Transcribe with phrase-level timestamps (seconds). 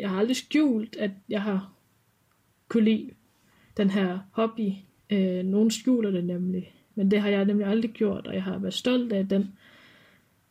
[0.00, 1.72] jeg har aldrig skjult, at jeg har
[2.68, 3.10] kunne lide
[3.76, 4.72] den her hobby.
[5.10, 8.58] Øh, nogen skjuler det nemlig, men det har jeg nemlig aldrig gjort, og jeg har
[8.58, 9.58] været stolt af den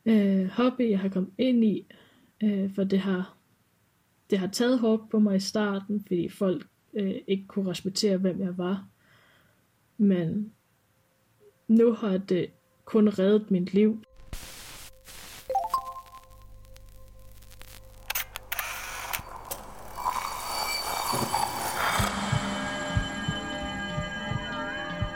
[0.06, 1.86] øh, hobby, jeg har kommet ind i,
[2.42, 3.36] øh, for det har,
[4.30, 8.40] det har taget hårdt på mig i starten, fordi folk øh, ikke kunne respektere, hvem
[8.40, 8.86] jeg var.
[9.96, 10.52] Men
[11.68, 12.50] nu har det
[12.84, 14.02] kun reddet mit liv.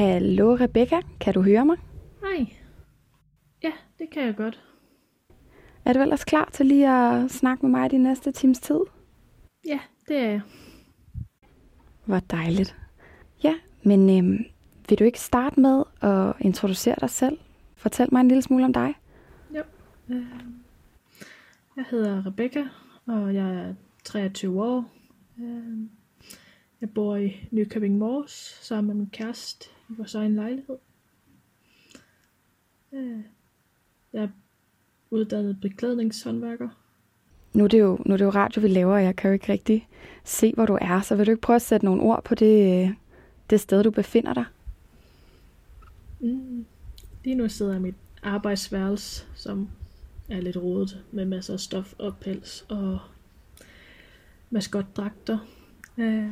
[0.00, 1.76] Hallo Rebecca, kan du høre mig?
[2.20, 2.46] Hej.
[3.62, 4.60] Ja, det kan jeg godt.
[5.84, 8.80] Er du ellers klar til lige at snakke med mig de næste times tid?
[9.66, 9.78] Ja,
[10.08, 10.40] det er jeg.
[12.04, 12.76] Hvor dejligt.
[13.44, 14.44] Ja, men øhm,
[14.88, 17.38] vil du ikke starte med at introducere dig selv?
[17.76, 18.94] Fortæl mig en lille smule om dig.
[19.56, 19.62] Jo.
[20.08, 20.26] Øh,
[21.76, 22.64] jeg hedder Rebecca,
[23.06, 24.84] og jeg er 23 år.
[25.40, 25.78] Øh,
[26.80, 30.76] jeg bor i Nykøbing Mors sammen med min kæreste i vores egen lejlighed.
[34.12, 34.28] Jeg er
[35.10, 36.68] uddannet beklædningshåndværker.
[37.52, 39.32] Nu er, det jo, nu er det jo radio, vi laver, og jeg kan jo
[39.32, 39.88] ikke rigtig
[40.24, 41.00] se, hvor du er.
[41.00, 42.94] Så vil du ikke prøve at sætte nogle ord på det,
[43.50, 44.44] det sted, du befinder dig?
[46.20, 46.66] Mm.
[47.24, 49.68] Lige nu sidder jeg i mit arbejdsværelse, som
[50.28, 52.98] er lidt rodet med masser af stof og pels og
[54.50, 55.38] maskotdragter.
[55.98, 56.30] Øh,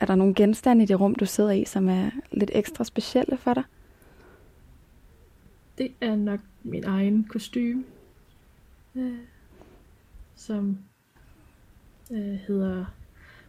[0.00, 3.36] Er der nogle genstande i det rum, du sidder i, som er lidt ekstra specielle
[3.36, 3.62] for dig?
[5.78, 7.84] det er nok min egen kostume,
[8.94, 9.18] øh,
[10.36, 10.78] som
[12.10, 12.84] øh, hedder,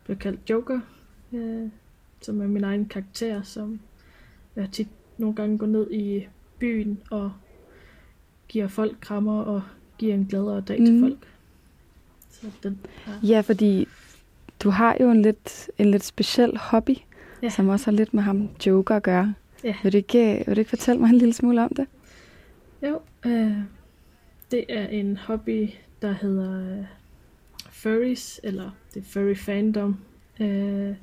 [0.03, 0.79] bliver kaldt Joker,
[1.33, 1.69] øh,
[2.21, 3.79] som er min egen karakter, som
[4.55, 4.87] jeg tit
[5.17, 6.27] nogle gange går ned i
[6.59, 7.31] byen og
[8.47, 9.61] giver folk krammer og
[9.97, 10.85] giver en gladere dag mm.
[10.85, 11.01] til Mhm.
[11.03, 11.27] folk.
[12.29, 13.13] Så den her.
[13.23, 13.87] Ja, fordi
[14.63, 16.95] du har jo en lidt, en lidt speciel hobby,
[17.43, 17.49] Ja.
[17.49, 19.33] som også har lidt med ham Joker at gøre.
[19.63, 19.75] Ja.
[19.83, 21.87] Vil, du ikke, vil du ikke fortælle mig en lille smule om det?
[22.83, 23.53] Jo, øh,
[24.51, 25.69] det er en hobby,
[26.01, 26.85] der hedder øh,
[27.71, 29.97] furries, eller det er furry fandom,
[30.39, 30.95] øh,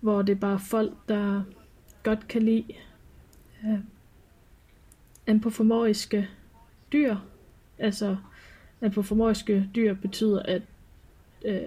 [0.00, 1.42] hvor det er bare folk, der
[2.02, 2.64] godt kan lide
[3.64, 3.78] øh,
[5.26, 6.28] antropomorfiske
[6.92, 7.16] dyr.
[7.78, 8.16] Altså,
[8.80, 10.62] antropomorfiske dyr betyder, at
[11.44, 11.60] øh,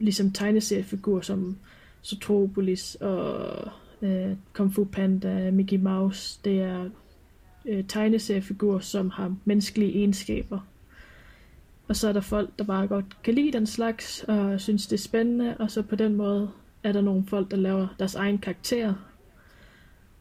[0.00, 1.56] ligesom tegneseriefigurer som
[2.02, 3.70] Zootropolis og
[4.02, 6.90] øh, Kung Fu Panda, Mickey Mouse, det er
[7.66, 10.60] øh, tegneseriefigurer, som har menneskelige egenskaber.
[11.88, 14.96] Og så er der folk, der bare godt kan lide den slags, og synes det
[14.96, 16.50] er spændende, og så på den måde
[16.82, 18.94] er der nogle folk, der laver deres egen karakter,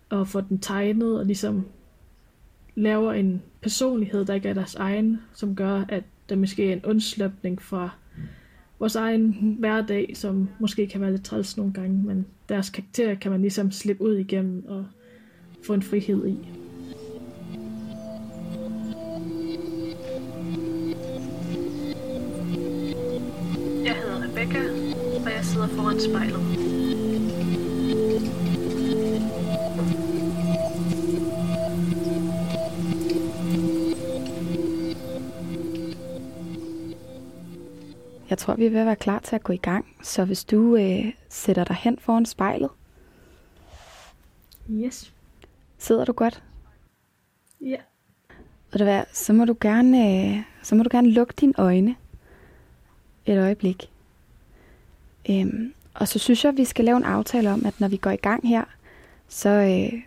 [0.10, 1.66] og får den tegnet, og ligesom
[2.76, 6.86] laver en personlighed, der ikke er deres egen, som gør, at der måske er en
[6.86, 7.90] undslæbning fra
[8.80, 13.32] vores egen hverdag, som måske kan være lidt træls nogle gange, men deres karakter kan
[13.32, 14.86] man ligesom slippe ud igennem og
[15.64, 16.59] få en frihed i.
[38.40, 39.86] Jeg tror, vi er ved at være klar til at gå i gang.
[40.02, 42.70] Så hvis du øh, sætter dig hen foran spejlet,
[44.72, 45.14] Yes.
[45.78, 46.44] sidder du godt?
[47.62, 47.78] Ja.
[48.72, 49.98] Ved du hvad, så må du gerne,
[50.38, 51.96] øh, så må du gerne lukke dine øjne
[53.26, 53.92] et øjeblik.
[55.30, 57.98] Øhm, og så synes jeg, at vi skal lave en aftale om, at når vi
[57.98, 58.64] går i gang her,
[59.28, 60.02] så, øh,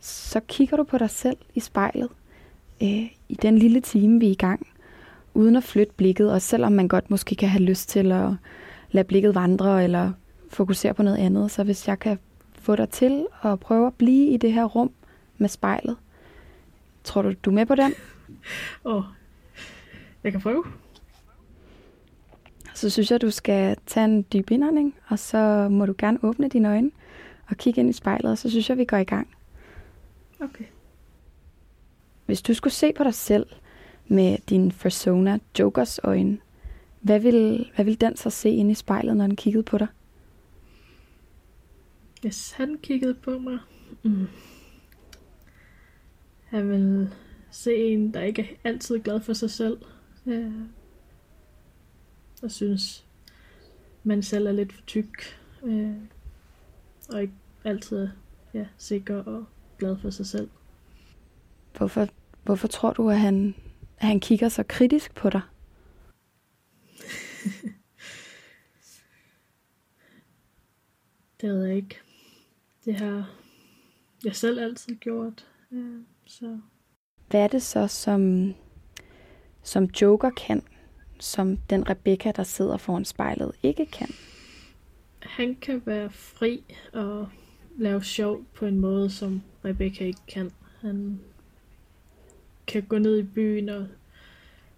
[0.00, 2.08] så kigger du på dig selv i spejlet
[2.82, 4.66] øh, i den lille time, vi er i gang,
[5.34, 8.30] uden at flytte blikket, og selvom man godt måske kan have lyst til at
[8.90, 10.12] lade blikket vandre, eller
[10.48, 12.18] fokusere på noget andet, så hvis jeg kan
[12.52, 14.90] få dig til at prøve at blive i det her rum
[15.38, 15.96] med spejlet,
[17.04, 17.94] tror du, du er med på den?
[18.84, 19.04] Og
[20.24, 20.64] jeg kan prøve.
[22.74, 26.48] så synes jeg, du skal tage en dyb indånding, og så må du gerne åbne
[26.48, 26.90] dine øjne
[27.48, 29.28] og kigge ind i spejlet, og så synes jeg, vi går i gang.
[30.40, 30.64] Okay.
[32.26, 33.46] Hvis du skulle se på dig selv
[34.08, 36.38] med din persona, Jokers øjne,
[37.00, 39.86] hvad vil, hvad vil den så se ind i spejlet, når den kiggede på dig?
[42.20, 43.58] Hvis han kiggede på mig,
[44.02, 44.26] mm,
[46.44, 47.10] han vil
[47.50, 49.78] se en, der ikke er altid glad for sig selv.
[50.26, 50.50] Ja.
[52.42, 53.06] Og synes,
[54.04, 55.40] man selv er lidt for tyk.
[55.62, 55.94] Øh,
[57.08, 57.34] og ikke
[57.64, 58.08] altid
[58.54, 59.44] ja, sikker og
[59.78, 60.48] glad for sig selv.
[61.76, 62.08] Hvorfor,
[62.42, 63.54] hvorfor tror du, at han,
[64.04, 65.40] at han kigger så kritisk på dig?
[71.40, 72.00] det ved jeg ikke.
[72.84, 73.30] Det har
[74.24, 75.46] jeg selv altid gjort.
[76.26, 76.58] Så.
[77.30, 78.54] Hvad er det så, som,
[79.62, 80.62] som Joker kan,
[81.20, 84.08] som den Rebecca, der sidder foran spejlet, ikke kan?
[85.20, 87.28] Han kan være fri og
[87.78, 90.50] lave sjov på en måde, som Rebecca ikke kan.
[90.80, 91.20] Han
[92.66, 93.86] kan gå ned i byen og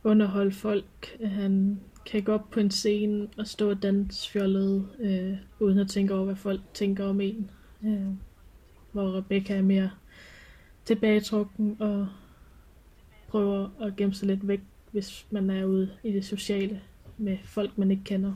[0.05, 1.19] underholde folk.
[1.25, 5.89] Han kan gå op på en scene og stå og danse fjollet, øh, uden at
[5.89, 7.51] tænke over, hvad folk tænker om en.
[7.85, 8.07] Øh,
[8.93, 9.91] hvor Rebecca er mere
[10.85, 12.09] tilbagetrukken og
[13.29, 14.61] prøver at gemme sig lidt væk,
[14.93, 16.81] hvis man er ude i det sociale
[17.19, 18.33] med folk, man ikke kender.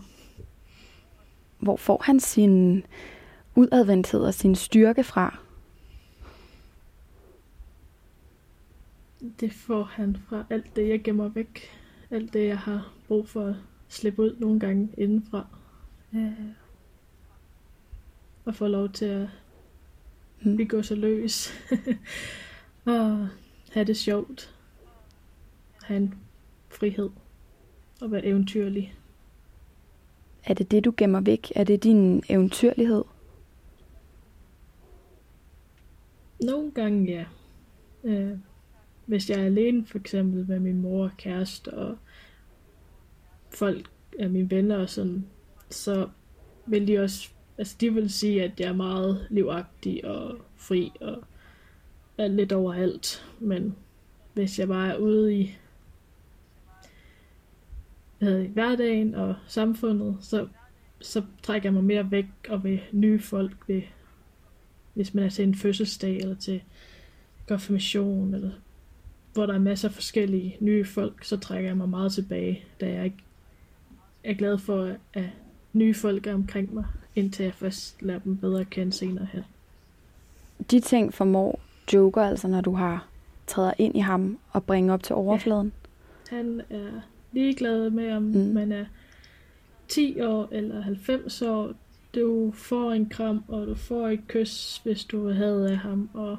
[1.58, 2.82] Hvor får han sin
[3.54, 5.38] udadvendthed og sin styrke fra?
[9.40, 11.60] Det får han fra alt det, jeg gemmer væk.
[12.10, 13.54] Alt det, jeg har brug for at
[13.88, 15.46] slippe ud nogle gange indenfra.
[16.14, 16.32] Øh,
[18.44, 19.28] og få lov til at
[20.42, 20.58] mm.
[20.58, 21.52] vi går så løs.
[22.84, 23.28] og
[23.72, 24.54] have det sjovt.
[25.82, 26.14] Have en
[26.68, 27.10] frihed.
[28.00, 28.94] Og være eventyrlig.
[30.44, 31.52] Er det det, du gemmer væk?
[31.54, 33.04] Er det din eventyrlighed?
[36.42, 37.24] Nogle gange, ja.
[38.04, 38.38] Øh,
[39.10, 41.96] hvis jeg er alene, for eksempel med min mor og kæreste, og
[43.50, 45.26] folk er mine venner og sådan,
[45.70, 46.08] så
[46.66, 47.28] vil de også,
[47.58, 51.24] altså de vil sige, at jeg er meget livagtig og fri og
[52.18, 53.76] er lidt overalt, men
[54.34, 55.56] hvis jeg bare er ude i,
[58.20, 60.48] i hverdagen og samfundet, så,
[61.00, 63.82] så trækker jeg mig mere væk og ved nye folk, ved,
[64.94, 66.62] hvis man er til en fødselsdag eller til
[67.48, 68.50] konfirmation, eller
[69.40, 72.92] hvor der er masser af forskellige nye folk, så trækker jeg mig meget tilbage, da
[72.92, 73.16] jeg ikke
[74.24, 75.24] er glad for, at
[75.72, 76.84] nye folk er omkring mig,
[77.14, 79.42] indtil jeg først lærer dem bedre at kende senere her.
[80.70, 81.60] De ting formår
[81.92, 83.06] Joker, altså når du har
[83.46, 85.72] træder ind i ham og bringer op til overfladen?
[86.30, 86.36] Ja.
[86.36, 87.00] Han er
[87.32, 88.54] ligeglad med, om mm.
[88.54, 88.84] man er
[89.88, 91.72] 10 år eller 90 år.
[92.14, 96.10] Du får en kram, og du får et kys, hvis du have af ham.
[96.14, 96.38] Og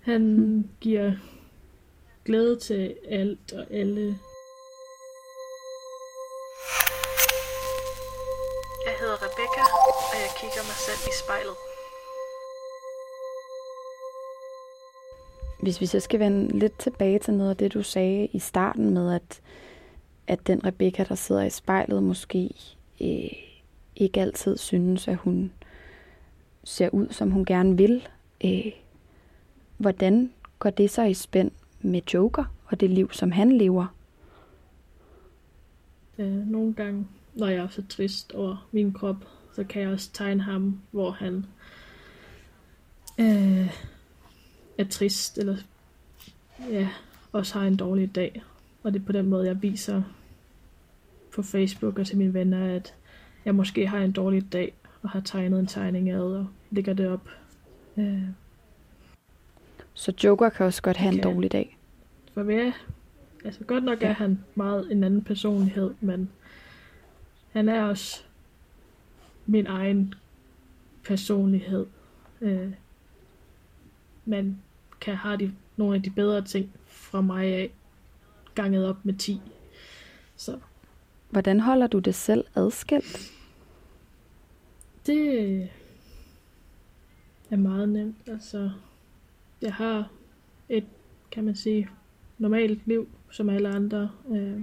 [0.00, 0.68] han mm.
[0.80, 1.12] giver
[2.28, 4.18] glæde til alt og alle.
[8.86, 9.64] Jeg hedder Rebecca,
[10.12, 11.56] og jeg kigger mig selv i spejlet.
[15.62, 18.94] Hvis vi så skal vende lidt tilbage til noget af det, du sagde i starten
[18.94, 19.40] med, at,
[20.26, 22.50] at den Rebecca, der sidder i spejlet, måske
[23.00, 23.32] øh,
[23.96, 25.52] ikke altid synes, at hun
[26.64, 28.08] ser ud, som hun gerne vil.
[28.44, 28.72] Øh,
[29.76, 33.86] hvordan går det så i spænd med Joker og det liv, som han lever?
[36.18, 39.16] Øh, nogle gange, når jeg er så trist over min krop,
[39.54, 41.46] så kan jeg også tegne ham, hvor han
[43.18, 43.74] øh,
[44.78, 45.56] er trist, eller
[46.70, 46.88] ja,
[47.32, 48.42] også har en dårlig dag.
[48.82, 50.02] Og det er på den måde, jeg viser
[51.34, 52.94] på Facebook og til mine venner, at
[53.44, 57.08] jeg måske har en dårlig dag, og har tegnet en tegning af og lægger det
[57.08, 57.28] op.
[57.96, 58.22] Øh.
[59.98, 61.78] Så Joker kan også godt have en dårlig dag?
[62.34, 62.72] For hvad?
[63.44, 64.08] Altså godt nok ja.
[64.08, 66.30] er han meget en anden personlighed, men
[67.52, 68.22] han er også
[69.46, 70.14] min egen
[71.04, 71.86] personlighed.
[72.40, 72.72] Øh,
[74.24, 74.62] men
[75.00, 77.70] kan have de, nogle af de bedre ting fra mig af,
[78.54, 79.40] ganget op med 10.
[80.36, 80.58] Så.
[81.30, 83.32] Hvordan holder du det selv adskilt?
[85.06, 85.62] Det
[87.50, 88.16] er meget nemt.
[88.26, 88.70] Altså,
[89.62, 90.10] jeg har
[90.68, 90.84] et,
[91.30, 91.88] kan man sige,
[92.38, 94.10] normalt liv, som alle andre.
[94.30, 94.62] Øh,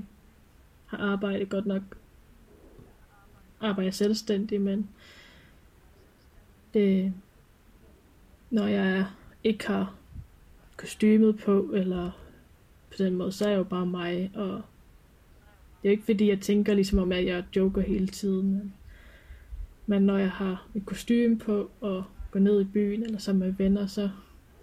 [0.85, 1.81] har arbejdet godt nok.
[3.61, 4.89] Arbejder selvstændig, men
[6.73, 7.13] det,
[8.49, 9.05] når jeg
[9.43, 9.95] ikke har
[10.77, 12.11] kostymet på, eller
[12.89, 14.61] på den måde, så er jeg jo bare mig, og
[15.81, 18.51] det er ikke fordi, jeg tænker ligesom om, at jeg joker hele tiden.
[18.51, 18.73] Men,
[19.85, 23.55] men når jeg har et kostume på og går ned i byen eller sammen med
[23.57, 24.09] venner, så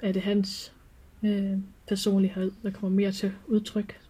[0.02, 0.72] er det hans
[1.22, 4.00] øh, personlighed, der kommer mere til udtryk.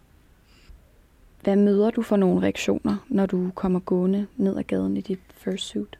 [1.43, 5.19] Hvad møder du for nogle reaktioner, når du kommer gående ned ad gaden i dit
[5.37, 5.99] fursuit?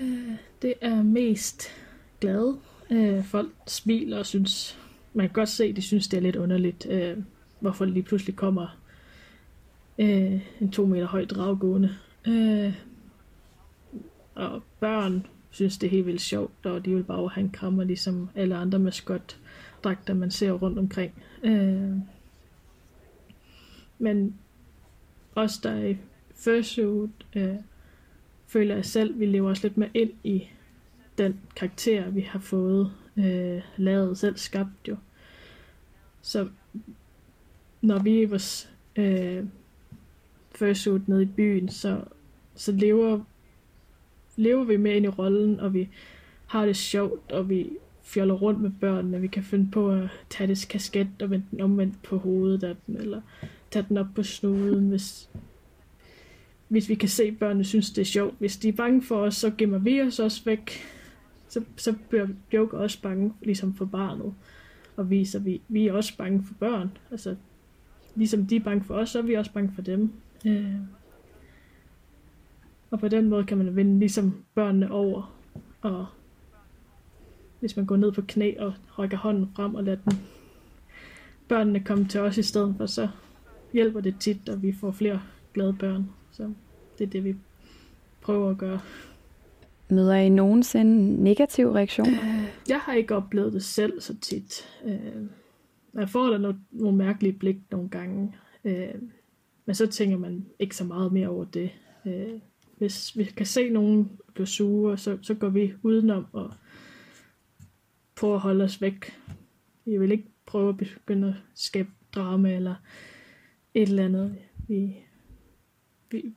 [0.00, 0.32] Øh,
[0.62, 1.68] det er mest
[2.20, 2.58] glade.
[2.90, 4.78] Øh, folk smiler og synes,
[5.14, 7.16] man kan godt se, at de synes, det er lidt underligt, øh,
[7.60, 8.78] hvorfor lige pludselig kommer
[9.98, 11.94] øh, en to meter høj draggående.
[12.26, 12.74] Øh,
[14.34, 17.84] og børn synes, det er helt vildt sjovt, og de vil bare have en krammer,
[17.84, 21.12] ligesom alle andre maskotdragter, man ser rundt omkring.
[21.42, 21.92] Øh,
[23.98, 24.34] men
[25.34, 25.96] os, der er i
[26.34, 27.56] fursuit, øh,
[28.46, 30.48] føler jeg selv, vi lever os lidt mere ind i
[31.18, 34.96] den karakter, vi har fået øh, lavet, selv skabt jo.
[36.22, 36.48] Så
[37.80, 39.44] når vi er i vores øh,
[40.54, 42.04] fursuit nede i byen, så,
[42.54, 43.20] så lever,
[44.38, 45.88] lever vi med ind i rollen, og vi
[46.46, 47.70] har det sjovt, og vi
[48.02, 49.20] fjoller rundt med børnene.
[49.20, 52.76] Vi kan finde på at tage det kasket og vende den omvendt på hovedet af
[52.86, 53.20] den, eller
[53.70, 55.30] tage den op på snuden, hvis,
[56.68, 58.34] hvis vi kan se, at børnene synes, det er sjovt.
[58.38, 60.70] Hvis de er bange for os, så gemmer vi os også væk.
[61.48, 64.34] Så, så bliver Joker også bange, ligesom for barnet.
[64.96, 66.90] Og viser, vi, vi er også bange for børn.
[67.10, 67.36] Altså,
[68.14, 70.12] ligesom de er bange for os, så er vi også bange for dem.
[70.46, 70.74] Øh.
[72.90, 75.38] Og på den måde kan man vinde ligesom børnene over.
[75.80, 76.06] Og
[77.60, 80.18] hvis man går ned på knæ og rækker hånden frem og lader den
[81.48, 83.08] børnene komme til os i stedet for, så
[83.72, 85.20] hjælper det tit, og vi får flere
[85.54, 86.10] glade børn.
[86.30, 86.52] Så
[86.98, 87.34] det er det, vi
[88.20, 88.80] prøver at gøre.
[89.90, 92.18] Møder I nogensinde negative reaktioner?
[92.22, 94.68] Øh, jeg har ikke oplevet det selv så tit.
[94.84, 95.26] Øh,
[95.94, 98.34] jeg får da nogle, nogle mærkelige blik nogle gange.
[98.64, 98.94] Øh,
[99.66, 101.70] men så tænker man ikke så meget mere over det.
[102.78, 106.54] Hvis vi kan se nogen blive sure, så, så går vi udenom og
[108.16, 109.12] prøver at holde os væk.
[109.84, 112.74] Vi vil ikke prøve at begynde at skabe drama eller
[113.74, 114.38] et eller andet.
[114.68, 114.96] Vi,
[116.10, 116.34] vi,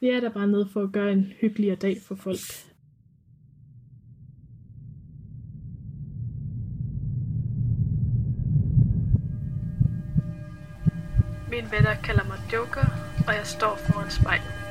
[0.00, 2.38] vi er der bare nede for at gøre en hyggeligere dag for folk.
[11.50, 12.86] Mine venner kalder mig Joker,
[13.28, 14.61] og jeg står foran spejlet.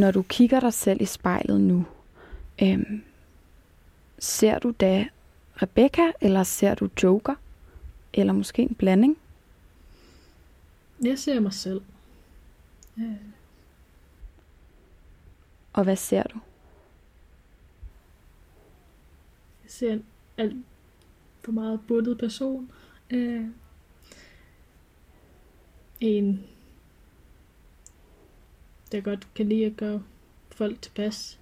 [0.00, 1.86] Når du kigger dig selv i spejlet nu,
[2.62, 3.04] øhm,
[4.18, 5.06] ser du da
[5.62, 7.34] Rebecca, eller ser du Joker?
[8.12, 9.18] Eller måske en blanding?
[11.04, 11.82] Jeg ser mig selv.
[12.98, 13.14] Ja.
[15.72, 16.38] Og hvad ser du?
[19.62, 20.04] Jeg ser en
[20.36, 20.56] alt
[21.40, 22.70] for meget bundet person.
[23.10, 23.44] Øh,
[26.00, 26.46] en,
[28.92, 30.02] der godt kan lide at gøre
[30.50, 31.40] folk tilpas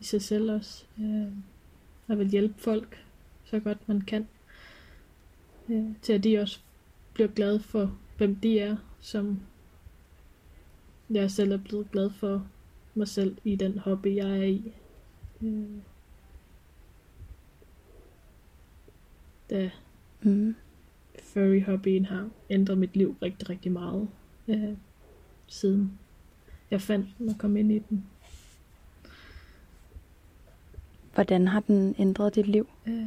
[0.00, 0.84] i sig selv også.
[1.00, 1.32] Øh,
[2.08, 3.04] og vil hjælpe folk
[3.44, 4.28] så godt man kan.
[5.68, 6.60] Øh, til at de også
[7.14, 9.40] bliver glade for, hvem de er, som
[11.10, 12.46] jeg selv er blevet glad for
[12.94, 14.72] mig selv i den hobby, jeg er i.
[15.42, 15.64] Øh,
[19.50, 19.70] da
[20.22, 20.54] mm.
[21.22, 24.08] furry hobbyen har ændret mit liv rigtig, rigtig meget,
[24.48, 24.76] øh,
[25.46, 25.98] siden
[26.70, 28.06] jeg fandt den og kom ind i den.
[31.14, 32.68] Hvordan har den ændret dit liv?
[32.86, 33.06] Øh,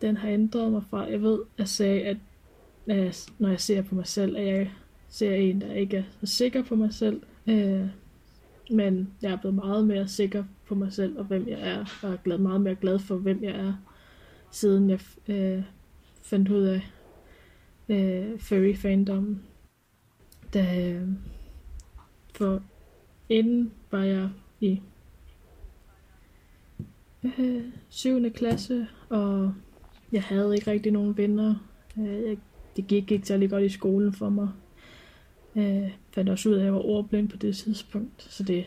[0.00, 2.16] den har ændret mig fra, jeg ved, at sagde, at
[3.38, 4.70] når jeg ser på mig selv, at jeg
[5.08, 7.22] ser en, der ikke er så sikker på mig selv.
[7.46, 7.86] Øh,
[8.70, 12.12] men jeg er blevet meget mere sikker på mig selv og hvem jeg er, og
[12.12, 13.72] er glad, meget mere glad for, hvem jeg er,
[14.50, 15.62] siden jeg øh,
[16.22, 16.80] fandt ud af
[17.88, 19.42] øh, furry fandom.
[20.54, 21.08] Da, øh,
[22.34, 22.62] for
[23.28, 24.30] inden var jeg
[24.60, 24.80] i
[27.24, 28.30] øh, 7.
[28.30, 29.54] klasse, og
[30.12, 31.54] jeg havde ikke rigtig nogen venner.
[31.98, 32.38] Øh, jeg,
[32.76, 34.48] det gik ikke særlig godt i skolen for mig.
[35.54, 38.22] Jeg øh, fandt også ud af, at jeg var ordblind på det tidspunkt.
[38.22, 38.66] Så det...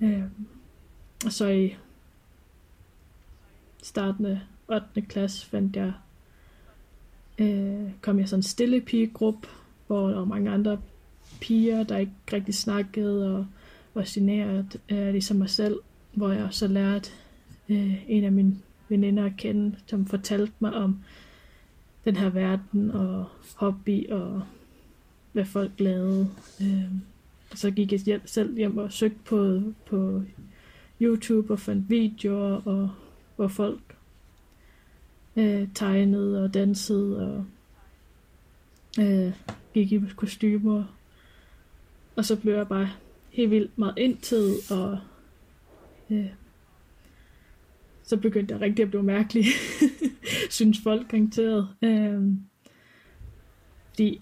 [0.00, 0.22] Øh,
[1.24, 1.76] og så i
[3.82, 5.02] starten af 8.
[5.02, 5.92] klasse fandt jeg...
[7.38, 9.48] Øh, kom jeg sådan en stille pigegruppe,
[9.86, 10.78] hvor der var mange andre
[11.40, 13.46] piger, der ikke rigtig snakkede og
[13.94, 15.76] var generet, øh, ligesom mig selv,
[16.12, 17.10] hvor jeg så lærte
[17.68, 20.98] øh, en af mine veninder at kende, som fortalte mig om
[22.04, 23.24] den her verden og
[23.56, 24.42] hobby og
[25.32, 26.30] hvad folk lavede.
[26.60, 26.90] Øh,
[27.54, 30.22] så gik jeg hjem, selv hjem og søgte på, på
[31.00, 32.90] YouTube og fandt videoer, og
[33.36, 33.97] hvor folk
[35.38, 37.44] øh, tegnede og dansede og
[39.04, 39.32] øh,
[39.74, 40.84] gik i kostymer.
[42.16, 42.88] Og så blev jeg bare
[43.30, 44.98] helt vildt meget indtid, og
[46.10, 46.26] øh,
[48.02, 49.44] så begyndte jeg rigtig at blive mærkelig,
[50.50, 51.68] synes folk garanteret.
[51.82, 52.22] Øh,
[53.98, 54.18] de,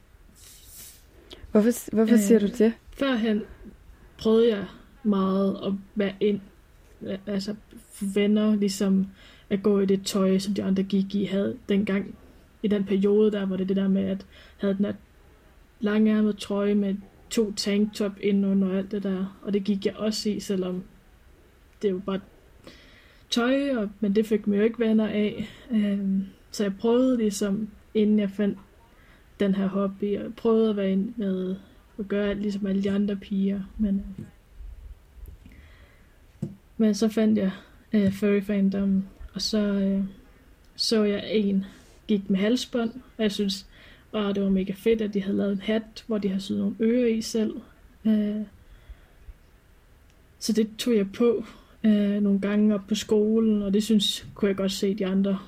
[1.51, 2.73] Hvorfor, hvorfor øh, siger du det?
[2.93, 3.43] Førhen
[4.19, 4.67] prøvede jeg
[5.03, 6.41] meget at være ind,
[7.27, 7.55] altså
[8.15, 9.07] venner, ligesom
[9.51, 12.15] at gå i det tøj, som de andre gik i, havde dengang
[12.63, 14.27] i den periode der, hvor det det der med, at
[14.57, 14.93] havde den der
[15.81, 16.95] langærmet trøje med
[17.31, 20.83] to tanktop ind under alt det der, og det gik jeg også i, selvom
[21.83, 22.21] det var bare
[23.31, 25.49] tøj, og, men det fik mig jo ikke venner af.
[25.71, 28.59] Øhm, så jeg prøvede ligesom, inden jeg fandt
[29.41, 31.57] den her hobby, og prøvede at være ind med
[31.99, 34.25] at gøre alt ligesom alle de andre piger, men, øh,
[36.77, 37.51] men så fandt jeg
[37.93, 39.05] øh, furry fandom,
[39.37, 40.05] og så øh,
[40.77, 41.65] så jeg en
[42.09, 43.67] gik med halsbånd, og jeg synes,
[44.13, 46.59] og det var mega fedt, at de havde lavet en hat, hvor de har syet
[46.59, 47.55] nogle ører i selv.
[48.05, 48.43] Øh,
[50.39, 51.45] så det tog jeg på
[51.85, 55.39] øh, nogle gange op på skolen, og det synes, kunne jeg godt se de andre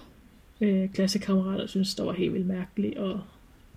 [0.61, 3.21] øh, klassekammerater synes, det var helt vildt mærkeligt, og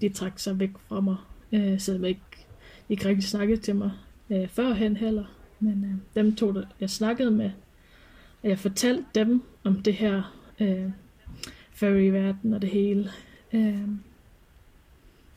[0.02, 1.18] de trak sig væk fra mig,
[1.52, 2.46] øh, selvom jeg ikke,
[2.90, 3.92] ikke rigtig snakkede til mig
[4.30, 5.26] øh, førhen heller.
[5.60, 7.52] Men øh, dem to, der jeg snakkede med,
[8.44, 10.92] og jeg fortalte dem om det her øh,
[11.72, 13.12] fairy-verden og det hele.
[13.54, 13.88] Øh,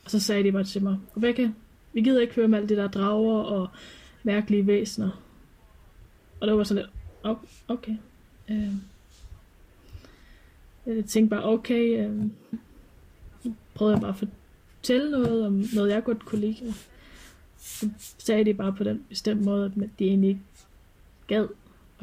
[0.05, 1.51] og så sagde de bare til mig, Rebecca,
[1.93, 3.69] vi gider ikke høre om alt det der drager og
[4.23, 5.23] mærkelige væsener.
[6.41, 6.93] Og det var sådan lidt,
[7.23, 7.37] oh,
[7.69, 7.97] okay.
[8.51, 8.73] Øh,
[10.87, 12.23] jeg tænkte bare, okay, øh,
[13.75, 14.17] prøvede jeg bare at
[14.83, 16.75] fortælle noget om noget, jeg godt kunne lide.
[17.59, 20.41] Så sagde de bare på den bestemte måde, at de egentlig ikke
[21.27, 21.49] gad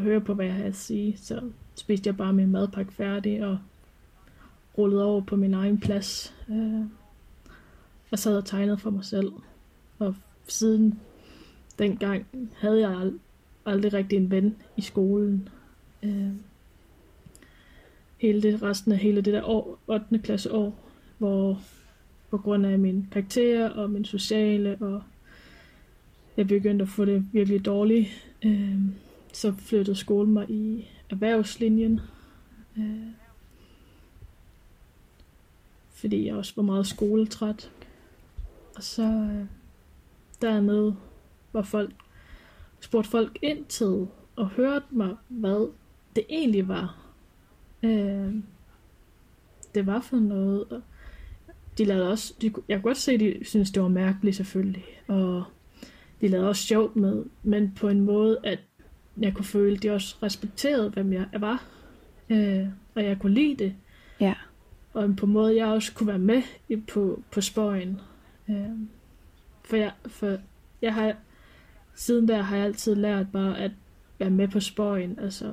[0.02, 1.18] at høre på, hvad jeg havde at sige.
[1.18, 1.42] Så
[1.76, 3.58] spiste jeg bare min madpakke færdig og
[4.78, 6.34] rullede over på min egen plads.
[6.50, 6.82] Øh,
[8.12, 9.32] og sad og tegnede for mig selv.
[10.00, 10.16] Og
[10.48, 11.00] siden
[11.80, 12.26] dengang
[12.58, 13.20] havde jeg ald-
[13.66, 15.50] aldrig rigtig en ven i skolen.
[16.04, 16.32] Øh,
[18.18, 20.20] hele det, resten af hele det der år, 8.
[20.20, 20.80] klasse år,
[21.18, 21.62] hvor
[22.30, 25.04] på grund af min karakter og min sociale, og
[26.38, 28.08] jeg begyndte at få det virkelig dårligt,
[28.46, 28.76] øh,
[29.34, 32.00] så flyttede skolen mig i erhvervslinjen.
[32.78, 33.08] Øh,
[35.90, 37.72] fordi jeg også var meget skoletræt.
[38.76, 39.46] Og så øh,
[40.42, 40.96] dernede
[41.54, 41.92] var folk,
[42.80, 45.72] spurgte folk ind til og hørte mig, hvad
[46.16, 47.06] det egentlig var.
[47.84, 48.36] Øh,
[49.76, 50.64] det var for noget.
[50.64, 50.82] Og
[51.78, 54.86] de lavede også, de, jeg kunne godt se, at de synes det var mærkeligt selvfølgelig.
[55.08, 55.44] Og
[56.22, 58.60] de lavede også sjov med, men på en måde, at
[59.18, 61.64] jeg kunne føle, at de også respekterede, hvem jeg var.
[62.30, 63.76] Øh, og jeg kunne lide det.
[64.20, 64.34] Ja.
[64.94, 68.02] Og på en måde, jeg også kunne være med i, på, på spøjen.
[68.50, 68.70] Øh,
[69.64, 70.38] for, jeg, for
[70.82, 71.16] jeg har,
[71.96, 73.72] siden der har jeg altid lært bare at
[74.20, 75.20] være med på spøjen.
[75.20, 75.52] Altså,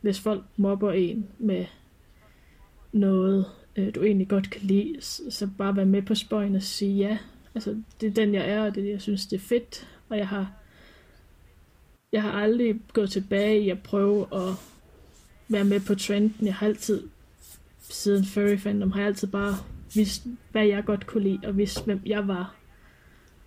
[0.00, 1.66] hvis folk mobber en med
[2.92, 3.46] noget,
[3.76, 7.18] øh, du egentlig godt kan lide, så bare være med på spøjen og sige ja.
[7.54, 9.88] Altså, det er den, jeg er, og det jeg synes, det er fedt.
[10.08, 10.52] Og jeg har,
[12.12, 14.54] jeg har aldrig gået tilbage i at prøve at
[15.48, 16.46] være med på trenden.
[16.46, 17.02] Jeg har altid,
[17.80, 19.54] siden Furry Fandom, har jeg altid bare
[19.94, 22.54] vidst, hvad jeg godt kunne lide, og vidst, hvem jeg var.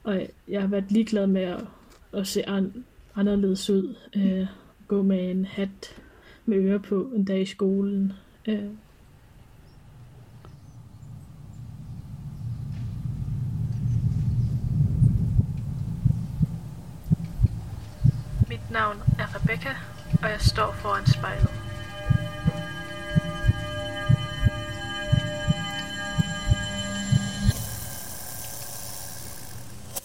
[0.04, 1.66] Og jeg har været ligeglad med at,
[2.14, 3.96] at se an, anderledes ud.
[4.16, 4.48] Øh,
[4.88, 5.96] gå med en hat
[6.46, 8.14] med ører på en dag i skolen.
[8.48, 8.70] Øh,
[18.50, 19.70] Mit navn er Rebecca,
[20.24, 21.50] og jeg står foran spejlet.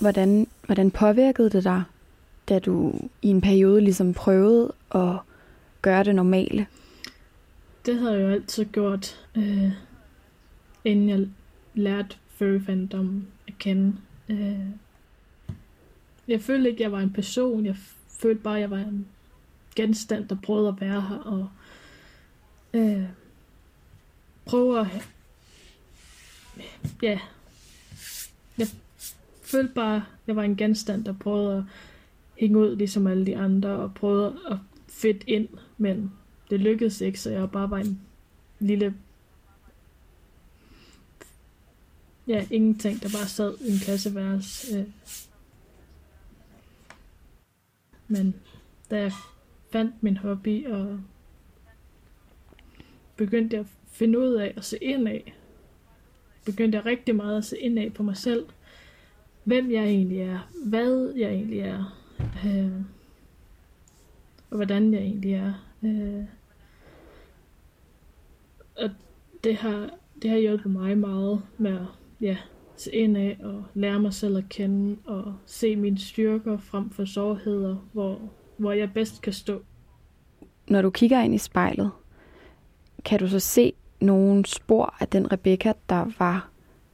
[0.00, 1.82] Hvordan, hvordan påvirkede det dig,
[2.48, 5.16] da du i en periode ligesom prøvede at
[5.82, 6.66] gøre det normale?
[7.86, 9.72] Det havde jeg jo altid gjort, øh,
[10.84, 11.28] inden jeg
[11.74, 13.96] lærte furry fandom at kende.
[14.28, 14.58] Øh,
[16.28, 17.66] jeg følte ikke, jeg var en person.
[17.66, 17.76] Jeg
[18.18, 19.06] følte bare, jeg var en
[19.76, 21.16] genstand, der prøvede at være her.
[21.16, 21.48] Og
[22.74, 23.04] øh,
[24.44, 24.86] prøve at...
[27.02, 27.18] Ja.
[28.58, 28.68] Jeg
[29.42, 31.64] følte bare, jeg var en genstand, der prøvede at
[32.40, 34.56] hænge ud ligesom alle de andre, og prøvede at
[34.88, 36.12] fedt ind, men
[36.50, 38.00] det lykkedes ikke, så jeg bare var en
[38.58, 38.94] lille
[42.28, 44.78] ja, ingenting, der bare sad i en klasseværelse.
[44.78, 44.86] Øh.
[48.08, 48.34] Men
[48.90, 49.12] da jeg
[49.72, 51.00] fandt min hobby og
[53.16, 55.34] begyndte jeg at finde ud af at se ind af,
[56.44, 58.46] begyndte jeg rigtig meget at se ind af på mig selv,
[59.44, 62.04] hvem jeg egentlig er, hvad jeg egentlig er,
[62.46, 62.80] øh,
[64.50, 65.52] og hvordan jeg egentlig er.
[65.82, 66.24] Øh,
[68.76, 68.90] og
[69.44, 69.90] det har,
[70.22, 71.86] det har hjulpet mig meget med at
[72.20, 72.36] ja,
[72.80, 77.04] se ind af og lære mig selv at kende og se mine styrker frem for
[77.04, 78.20] sårheder, hvor,
[78.56, 79.62] hvor jeg bedst kan stå.
[80.68, 81.90] Når du kigger ind i spejlet,
[83.04, 86.50] kan du så se nogle spor af den Rebecca, der var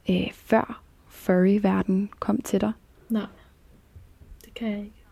[0.09, 2.71] øh, før furry-verden kom til dig?
[3.09, 3.27] Nej,
[4.45, 5.03] det kan jeg ikke.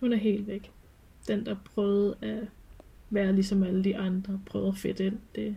[0.00, 0.70] Hun er helt væk.
[1.28, 2.48] Den, der prøvede at
[3.10, 5.56] være ligesom alle de andre, prøvede at fedt ind, det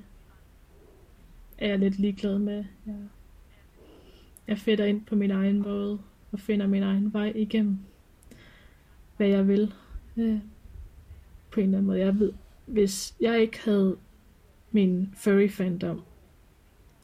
[1.58, 2.66] er jeg lidt ligeglad med.
[2.86, 2.96] Jeg,
[4.48, 6.00] jeg fætter ind på min egen måde,
[6.32, 7.78] og finder min egen vej igennem,
[9.18, 9.74] hvad jeg vil.
[10.18, 10.40] Øh,
[11.56, 12.00] på en eller anden måde.
[12.00, 12.34] Jeg ved,
[12.66, 13.98] hvis jeg ikke havde
[14.72, 16.02] min furry fandom,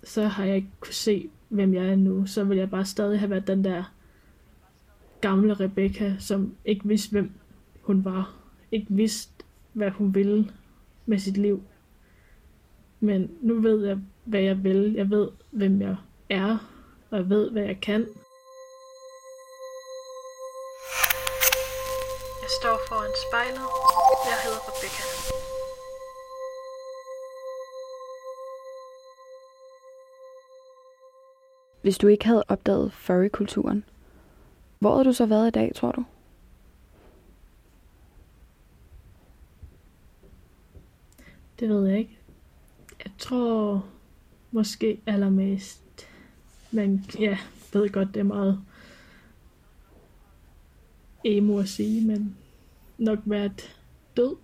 [0.04, 2.26] så har jeg ikke kunne se, hvem jeg er nu.
[2.26, 3.94] Så vil jeg bare stadig have været den der
[5.22, 7.32] gamle Rebecca, som ikke vidste, hvem
[7.82, 8.36] hun var.
[8.72, 9.34] Ikke vidste,
[9.74, 10.52] hvad hun ville
[11.06, 11.64] med sit liv.
[13.04, 14.94] Men nu ved jeg, hvad jeg vil.
[14.94, 15.96] Jeg ved, hvem jeg
[16.30, 16.58] er,
[17.10, 18.02] og jeg ved, hvad jeg kan.
[22.42, 23.68] Jeg står foran spejlet.
[24.30, 25.04] Jeg hedder Rebecca.
[31.82, 33.84] Hvis du ikke havde opdaget furry-kulturen,
[34.80, 36.06] hvor havde du så været i dag, tror du?
[41.60, 42.21] Det ved jeg ikke.
[43.04, 43.86] Jeg tror
[44.52, 46.08] måske allermest,
[46.72, 47.38] men ja,
[47.74, 48.62] ved godt, det er meget
[51.24, 52.38] emo at sige, men
[52.98, 53.78] nok været
[54.18, 54.36] død.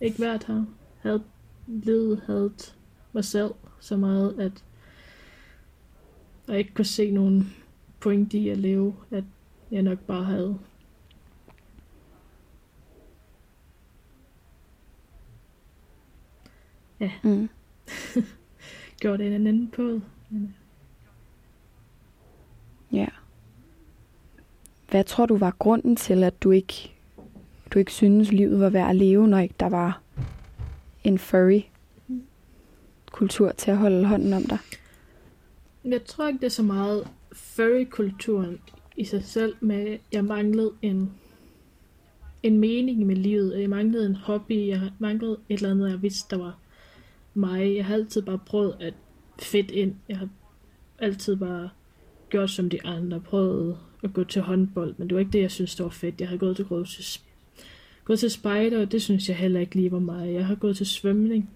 [0.00, 0.64] Ikke været her.
[1.00, 1.24] Havde
[1.66, 2.52] levet, havde
[3.12, 3.50] mig selv
[3.80, 4.64] så meget, at
[6.48, 7.54] jeg ikke kunne se nogen
[8.00, 9.24] point i at leve, at
[9.70, 10.58] jeg nok bare havde
[17.00, 17.48] ja, Mm
[19.04, 20.00] gjort en anden på.
[20.30, 20.54] Men,
[22.92, 23.06] Ja.
[24.90, 26.92] Hvad tror du var grunden til, at du ikke,
[27.70, 30.00] du ikke synes, livet var værd at leve, når ikke der var
[31.04, 31.60] en furry
[33.12, 34.58] kultur til at holde hånden om dig?
[35.84, 38.58] Jeg tror ikke, det er så meget furry-kulturen
[38.96, 41.10] i sig selv, men jeg manglede en,
[42.42, 43.60] en mening med livet.
[43.60, 44.68] Jeg manglede en hobby.
[44.68, 46.58] Jeg manglede et eller andet, jeg vidste, der var
[47.34, 47.76] mig.
[47.76, 48.94] Jeg har altid bare prøvet at
[49.38, 49.94] fedt ind.
[50.08, 50.28] Jeg har
[50.98, 51.70] altid bare
[52.30, 53.20] gjort som de andre.
[53.20, 56.20] Prøvet at gå til håndbold, men det var ikke det, jeg synes, det var fedt.
[56.20, 57.20] Jeg har gået til, gået til,
[58.04, 60.34] gået til spejder, og det synes jeg heller ikke lige var mig.
[60.34, 61.50] Jeg har gået til svømning.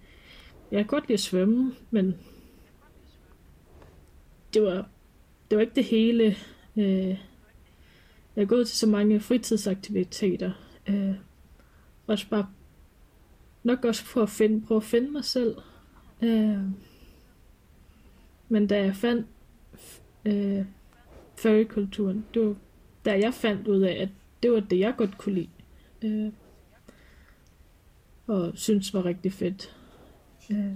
[0.71, 2.15] Jeg kan godt lide at svømme, men
[4.53, 4.89] det var,
[5.49, 6.35] det var ikke det hele.
[6.77, 7.17] Øh,
[8.35, 10.51] jeg har gået til så mange fritidsaktiviteter.
[10.89, 11.15] Øh,
[12.07, 12.47] også bare
[13.63, 15.55] nok også for at finde, prøve at finde mig selv.
[16.21, 16.59] Øh,
[18.49, 19.27] men da jeg fandt
[20.25, 20.65] øh,
[21.35, 22.55] furry-kulturen, det var
[23.05, 24.09] da jeg fandt ud af, at
[24.43, 25.49] det var det, jeg godt kunne lide.
[26.01, 26.31] Øh,
[28.27, 29.75] og synes var rigtig fedt.
[30.51, 30.75] Øh,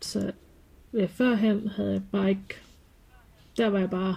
[0.00, 0.32] så
[0.92, 2.54] ja, førhen havde jeg bare ikke...
[3.56, 4.16] Der var jeg bare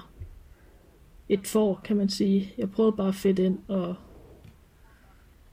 [1.30, 2.54] et for, kan man sige.
[2.58, 3.96] Jeg prøvede bare at fedt ind og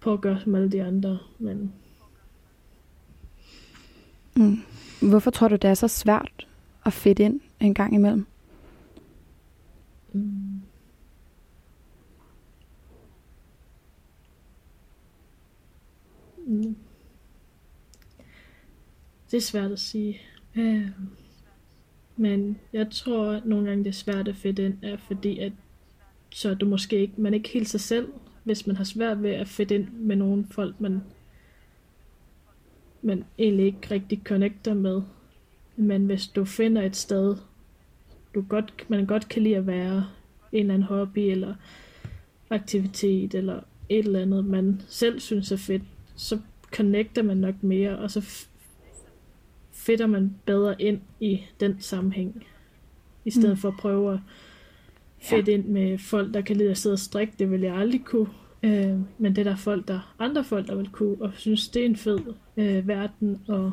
[0.07, 1.73] prøve at gøre som alle de andre, men
[4.37, 4.59] Mm.
[5.03, 6.47] Hvorfor tror du, det er så svært
[6.85, 8.27] at fedt ind en gang imellem?
[10.13, 10.61] mm,
[16.47, 16.77] mm,
[19.31, 20.21] det er svært at sige.
[20.57, 20.89] Øh,
[22.17, 25.53] men jeg tror at nogle gange, det er svært at fedt ind, er fordi, at
[26.31, 28.09] så er du måske ikke, man er ikke helt sig selv,
[28.47, 31.03] hvis man har svært ved at fedt ind med nogle folk, man,
[33.03, 35.03] man egentlig ikke rigtig connecter med.
[35.77, 37.37] Men hvis du finder et sted,
[38.35, 40.07] du godt, man godt kan lide at være,
[40.53, 41.55] en eller anden hobby, eller
[42.51, 45.83] aktivitet, eller et eller andet, man selv synes er fedt,
[46.17, 46.39] så
[46.73, 48.47] connecter man nok mere, og så
[49.73, 52.47] fitter man bedre ind i den sammenhæng,
[53.25, 53.57] i stedet Mm.
[53.57, 54.19] for at prøve at
[55.31, 58.05] fedt ind med folk, der kan lide at sidde og strikke, det vil jeg aldrig
[58.05, 58.29] kunne.
[58.63, 61.83] Øh, men det er der folk, der andre folk, der vil kunne, og synes, det
[61.83, 62.19] er en fed
[62.57, 63.71] øh, verden, at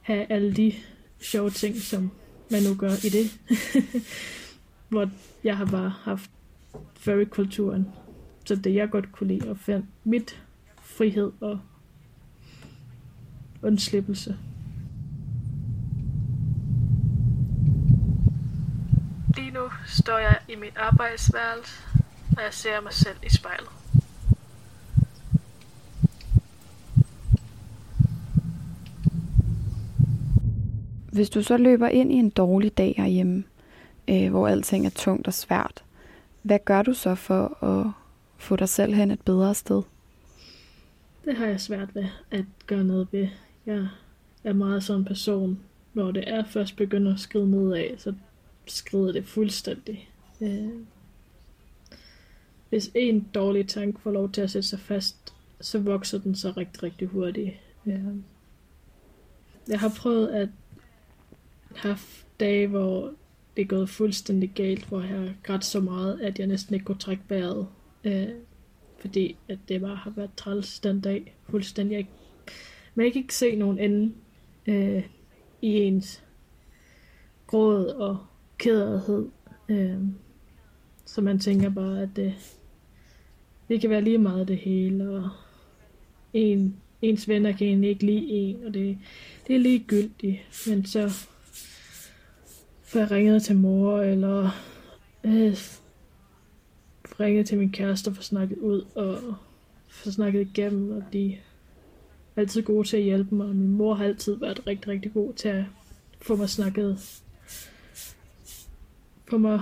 [0.00, 0.72] have alle de
[1.20, 2.10] sjove ting, som
[2.50, 3.40] man nu gør i det.
[4.90, 5.10] hvor
[5.44, 6.30] jeg har bare haft
[6.94, 7.88] furry-kulturen.
[8.44, 10.42] Så det jeg godt kunne lide, og fandt mit
[10.82, 11.60] frihed og
[13.62, 14.36] undslippelse.
[19.50, 21.82] Lige nu står jeg i mit arbejdsværelse,
[22.36, 23.68] og jeg ser mig selv i spejlet.
[31.12, 33.44] Hvis du så løber ind i en dårlig dag herhjemme,
[34.08, 35.84] øh, hvor alting er tungt og svært,
[36.42, 37.92] hvad gør du så for at
[38.36, 39.82] få dig selv hen et bedre sted?
[41.24, 43.28] Det har jeg svært ved at gøre noget ved.
[43.66, 43.88] Jeg
[44.44, 45.60] er meget sådan en person,
[45.94, 48.14] når det er først begynder at skride nedad, så
[48.70, 50.10] skrider det fuldstændig.
[50.40, 50.70] Øh,
[52.68, 56.52] hvis en dårlig tanke får lov til at sætte sig fast, så vokser den så
[56.56, 57.50] rigtig, rigtig hurtigt.
[57.86, 58.04] Øh,
[59.68, 60.48] jeg har prøvet at
[61.76, 61.96] have
[62.40, 63.12] dage, hvor
[63.56, 66.84] det er gået fuldstændig galt, hvor jeg har grædt så meget, at jeg næsten ikke
[66.84, 67.68] kunne trække vejret.
[68.04, 68.28] Øh,
[68.98, 71.36] fordi at det bare har været træls den dag.
[71.48, 71.94] Fuldstændig.
[71.96, 72.06] Jeg,
[72.94, 74.14] man kan ikke se nogen ende
[74.66, 75.04] øh,
[75.62, 76.24] i ens
[77.46, 78.18] gråd og
[78.60, 79.26] kederhed.
[79.68, 79.98] Øh,
[81.04, 82.34] så man tænker bare, at det,
[83.68, 85.28] det kan være lige meget det hele, og
[86.32, 88.98] en, ens venner kan egentlig ikke lide en, og det,
[89.46, 90.66] det er ligegyldigt.
[90.68, 91.28] Men så
[92.82, 94.50] får jeg ringet til mor, eller
[95.24, 95.56] øh,
[97.20, 99.18] ringet til min kæreste og få snakket ud, og
[99.88, 103.94] få snakket igennem, og de er altid gode til at hjælpe mig, og min mor
[103.94, 105.64] har altid været rigtig, rigtig god til at
[106.22, 107.20] få mig snakket,
[109.30, 109.60] få mig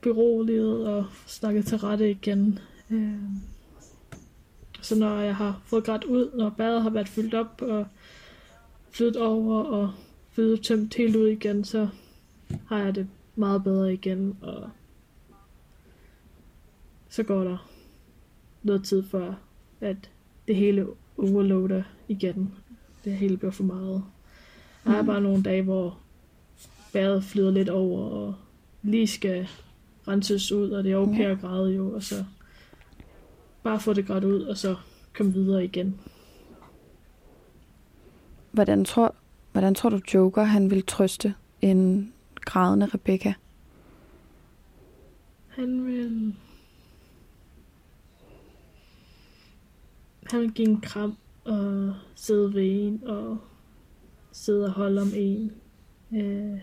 [0.00, 2.58] beroliget og snakket til rette igen.
[2.90, 3.12] Øh,
[4.80, 7.86] så når jeg har fået grædt ud, når badet har været fyldt op og
[8.90, 9.92] flyttet over og
[10.30, 11.88] flyttet tømt helt ud igen, så
[12.66, 14.70] har jeg det meget bedre igen, og
[17.08, 17.68] så går der
[18.62, 19.38] noget tid for,
[19.80, 20.10] at
[20.48, 20.86] det hele
[21.18, 22.54] overloader igen.
[23.04, 24.02] Det hele bliver for meget.
[24.84, 25.98] Der er bare nogle dage, hvor
[26.92, 28.34] badet flyder lidt over, og
[28.82, 29.48] lige skal
[30.08, 31.30] renses ud, og det er okay Ja.
[31.30, 32.24] at græde jo, og så
[33.62, 34.76] bare få det grædt ud, og så
[35.16, 36.00] komme videre igen.
[38.52, 39.14] Hvordan tror,
[39.52, 43.34] hvordan tror du Joker han vil trøste en grædende Rebecca?
[45.48, 46.34] Han vil...
[50.30, 53.38] Han vil give en kram og sidde ved en og
[54.32, 55.52] sidde og holde om en.
[56.12, 56.58] Øh,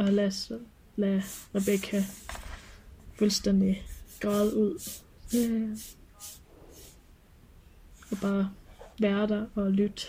[0.00, 0.60] og lade,
[0.96, 1.22] lade
[1.54, 2.02] Rebecca
[3.18, 3.82] fuldstændig
[4.20, 4.80] græde ud.
[5.36, 5.76] Øh,
[8.10, 8.50] og bare
[9.00, 10.02] være der og lytte.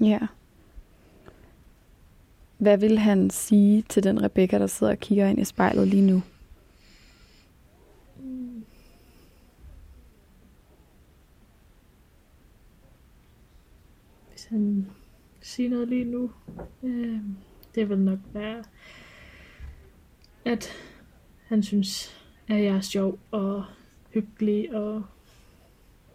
[0.00, 0.18] Ja.
[2.58, 6.06] Hvad vil han sige til den Rebecca, der sidder og kigger ind i spejlet lige
[6.06, 6.22] nu?
[14.30, 14.86] Hvis han
[15.44, 16.30] sige noget lige nu,
[16.82, 17.20] øh,
[17.74, 18.64] det vil nok være,
[20.44, 20.72] at
[21.46, 23.64] han synes, at jeg er sjov og
[24.14, 25.04] hyggelig og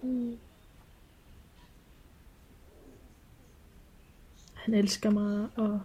[0.04, 0.38] mm,
[4.54, 5.82] han elsker mig og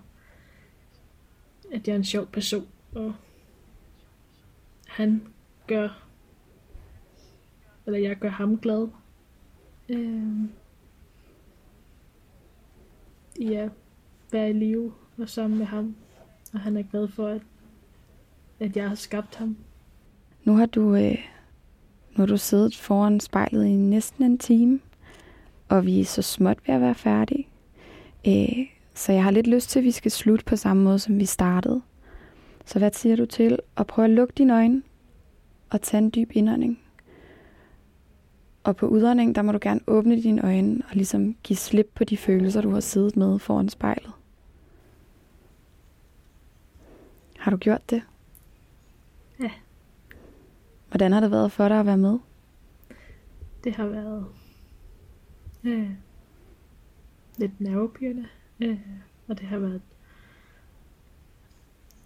[1.72, 3.14] at jeg er en sjov person og
[4.86, 5.26] han
[5.66, 6.06] gør
[7.86, 8.88] eller jeg gør ham glad.
[9.88, 10.48] Øh,
[13.40, 13.68] ja,
[14.32, 15.96] være i live og sammen med ham.
[16.52, 17.42] Og han er glad for, at,
[18.60, 19.56] at jeg har skabt ham.
[20.44, 21.18] Nu har du, øh,
[22.10, 24.80] nu har du siddet foran spejlet i næsten en time,
[25.68, 27.48] og vi er så småt ved at være færdige.
[28.26, 31.18] Øh, så jeg har lidt lyst til, at vi skal slutte på samme måde, som
[31.18, 31.82] vi startede.
[32.64, 34.82] Så hvad siger du til at prøve at lukke dine øjne
[35.70, 36.83] og tage en dyb indånding?
[38.64, 42.04] Og på udånding, der må du gerne åbne dine øjne og ligesom give slip på
[42.04, 44.12] de følelser, du har siddet med foran spejlet.
[47.38, 48.02] Har du gjort det?
[49.40, 49.50] Ja.
[50.88, 52.18] Hvordan har det været for dig at være med?
[53.64, 54.26] Det har været
[55.64, 55.90] øh,
[57.38, 58.26] lidt nervepirrende.
[58.60, 58.78] Øh,
[59.28, 59.80] og det har været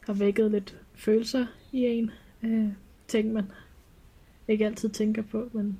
[0.07, 2.11] har vækket lidt følelser i en.
[2.43, 2.69] Øh,
[3.09, 3.45] ting, man
[4.49, 5.79] ikke altid tænker på, men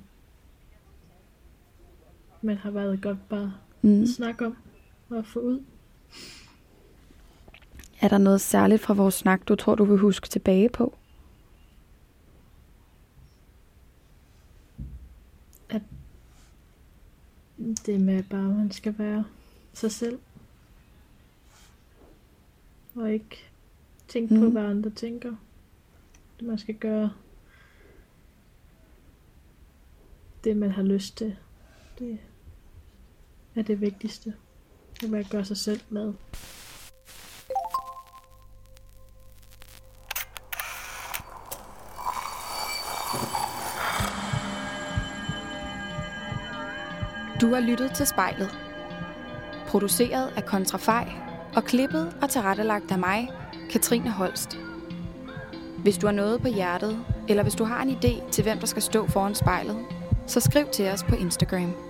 [2.41, 4.01] men har været godt bare Mm.
[4.01, 4.57] at snakke om
[5.09, 5.63] og få ud.
[8.01, 10.95] Er der noget særligt fra vores snak, du tror, du vil huske tilbage på?
[17.85, 19.25] Det med bare, at man skal være
[19.73, 20.19] sig selv.
[22.95, 23.37] og ikke
[24.07, 24.39] tænke mm.
[24.41, 25.35] på, hvad andre tænker.
[26.39, 27.11] Det man skal gøre
[30.43, 31.35] det, man har lyst til.
[31.99, 32.19] Det
[33.59, 34.33] er det vigtigste.
[35.01, 36.13] Det med at gøre sig selv med.
[47.41, 48.49] Du har lyttet til spejlet.
[49.67, 51.11] Produceret af Kontrafej
[51.55, 53.29] og klippet og tilrettelagt af mig,
[53.69, 54.57] Katrine Holst.
[55.77, 58.67] Hvis du har noget på hjertet, eller hvis du har en idé til, hvem der
[58.67, 59.77] skal stå foran spejlet,
[60.27, 61.88] så skriv til os på Instagram.